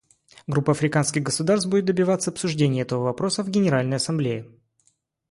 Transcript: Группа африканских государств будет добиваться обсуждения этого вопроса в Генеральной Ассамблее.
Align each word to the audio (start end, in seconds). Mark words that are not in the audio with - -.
Группа 0.47 0.71
африканских 0.71 1.21
государств 1.21 1.69
будет 1.69 1.85
добиваться 1.85 2.31
обсуждения 2.31 2.81
этого 2.81 3.03
вопроса 3.03 3.43
в 3.43 3.49
Генеральной 3.51 3.97
Ассамблее. 3.97 4.49